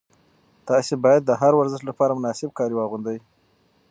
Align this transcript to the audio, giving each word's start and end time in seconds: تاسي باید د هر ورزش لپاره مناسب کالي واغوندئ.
تاسي 0.67 0.95
باید 1.03 1.21
د 1.25 1.31
هر 1.41 1.53
ورزش 1.59 1.81
لپاره 1.89 2.17
مناسب 2.19 2.49
کالي 2.57 2.75
واغوندئ. 2.77 3.17